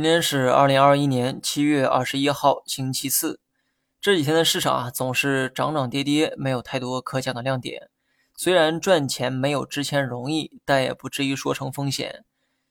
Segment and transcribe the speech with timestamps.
[0.00, 3.38] 今天是二零二一年七月二十一号，星期四。
[4.00, 7.90] 这几天的市场啊，总是涨涨跌跌，没有太多可讲的亮点。
[8.34, 12.24] 虽然赚钱没有之前容易，但也不至于说成风险。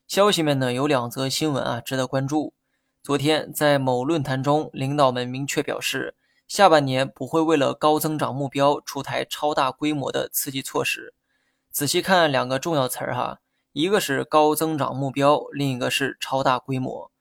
[0.07, 2.55] 消息面呢，有两则新闻啊，值得关注。
[3.04, 6.16] 昨天在某论坛中，领导们明确表示，
[6.48, 11.14] 下半年不会为了高增长目标出台超大规模的刺激措施。
[11.70, 13.41] 仔细看两个重要词儿哈。
[13.71, 17.11] 一个是高增长目标，另一个是超大规模。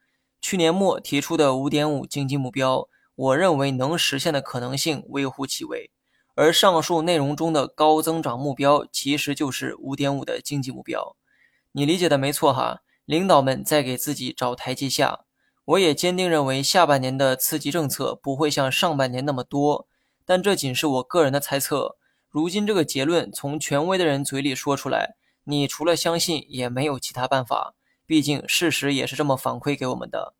[0.41, 5.91] 去年末提出的五点五经济目标，我认为能实现的可能性微乎其微。
[6.35, 11.17] 而上述内容中的高增长目标，其实就是五点五的经济目标。
[11.73, 15.25] 你理解的没错哈，领导们在给自己找台阶下。
[15.65, 19.87] 我也坚定认为，下半年的刺激政策不会像上半年那么多，
[20.25, 21.97] 但这仅是我个人的猜测。
[22.31, 25.17] 如今这个结论从权威的人嘴里说出来。
[25.45, 27.75] 你除了相信也没有其他办法，
[28.09, 30.33] 毕竟事实也是这么反馈给我们的。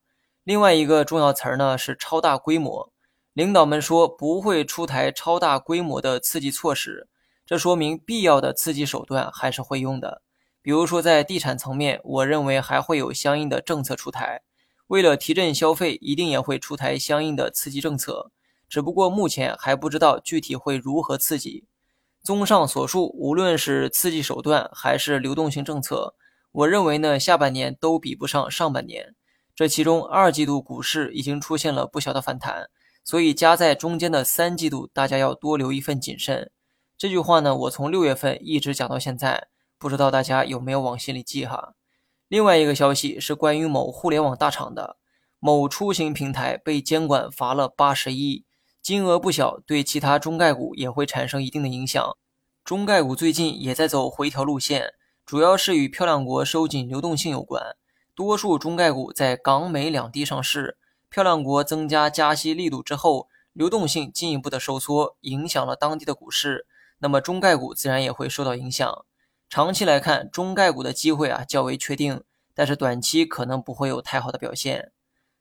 [0.43, 2.91] 另外一个重要词儿呢是超大规模，
[3.35, 7.09] 领导们说不会出台超大规模的刺激措施，
[7.45, 10.23] 这说明必要的刺激手段还是会用的。
[10.63, 14.41] 比如说在地产层面，我认为还会有相应的政策出台，
[14.87, 18.31] 为了提振消费，一定也会出台相应的刺激政策，
[18.67, 21.67] 只不过目前还不知道具体会如何刺激。
[22.23, 26.15] 综上所述，无论是刺激手段还是流动性政策，
[26.53, 29.15] 我认为呢，下半年都比不上上半年。
[29.55, 32.71] 这其中，二季度股市已经出现了不小的反弹，
[33.05, 36.51] 所以夹在中间的三季度，大家要多留一份谨慎。
[36.97, 41.75] 这句话呢，我从六月份一直讲到现在，不知道大家有没有往心里记哈。
[42.29, 44.97] 另外一个消息是关于某互联网大厂的，
[45.39, 48.45] 某出行平台被监管罚了八十亿。
[48.83, 52.17] 金额不小，对其他中概股也会产生一定的影响。
[52.65, 54.93] 中概股最近也在走回调路线，
[55.29, 57.77] 主要是与漂亮国收紧流动性有关。
[58.15, 60.79] 多数中概股在港美两地上市，
[61.11, 66.67] 漂亮国增加加息力度之后，流动性进一步的收缩，影响了当地的股市。
[67.01, 69.05] 那么中概股自然也会受到影响。
[69.51, 72.23] 长期来看，中概股的机会啊较为确定，
[72.55, 74.93] 但是短期可能不会有太好的表现。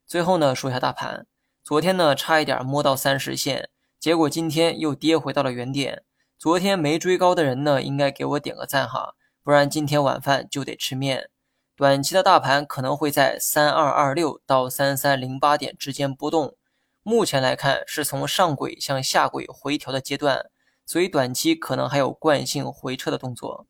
[0.05, 1.25] 最后呢，说一下大盘。
[1.63, 6.03] 昨天呢，差一点摸到三十线，结果今天又跌回到了原点。
[6.37, 9.13] 昨天没追高的人呢，应该给我点个赞哈，
[9.47, 11.29] 不然今天晚饭就得吃面。
[11.73, 16.57] 短期的大盘可能会在三二二六到三三零八点之间波动。
[17.01, 20.47] 目前来看，是从上轨向下轨回调的阶段，
[20.85, 23.65] 所以短期可能还有惯性回撤的动作。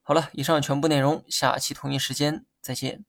[0.00, 3.04] 好了，以上全部内容，下期同一时间再见。